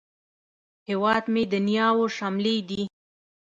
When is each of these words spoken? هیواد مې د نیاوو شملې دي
هیواد 0.87 1.23
مې 1.33 1.43
د 1.51 1.53
نیاوو 1.67 2.05
شملې 2.17 2.57
دي 2.69 2.81